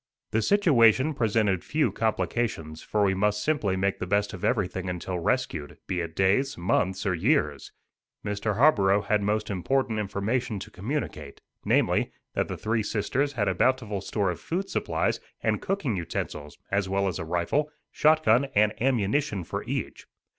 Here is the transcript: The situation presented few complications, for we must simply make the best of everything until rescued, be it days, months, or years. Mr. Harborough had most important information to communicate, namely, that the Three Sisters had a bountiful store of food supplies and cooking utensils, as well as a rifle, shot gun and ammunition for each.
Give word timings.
The 0.31 0.41
situation 0.41 1.13
presented 1.13 1.63
few 1.63 1.91
complications, 1.91 2.81
for 2.81 3.03
we 3.03 3.13
must 3.13 3.43
simply 3.43 3.75
make 3.75 3.99
the 3.99 4.07
best 4.07 4.33
of 4.33 4.43
everything 4.43 4.89
until 4.89 5.19
rescued, 5.19 5.77
be 5.85 5.99
it 6.01 6.15
days, 6.15 6.57
months, 6.57 7.05
or 7.05 7.13
years. 7.13 7.71
Mr. 8.25 8.55
Harborough 8.55 9.03
had 9.03 9.21
most 9.21 9.51
important 9.51 9.99
information 9.99 10.57
to 10.57 10.71
communicate, 10.71 11.39
namely, 11.65 12.09
that 12.33 12.47
the 12.47 12.57
Three 12.57 12.81
Sisters 12.81 13.33
had 13.33 13.47
a 13.47 13.53
bountiful 13.53 14.01
store 14.01 14.31
of 14.31 14.39
food 14.39 14.71
supplies 14.71 15.19
and 15.43 15.61
cooking 15.61 15.95
utensils, 15.95 16.57
as 16.71 16.89
well 16.89 17.07
as 17.07 17.19
a 17.19 17.23
rifle, 17.23 17.69
shot 17.91 18.23
gun 18.23 18.45
and 18.55 18.73
ammunition 18.81 19.43
for 19.43 19.63
each. 19.65 20.07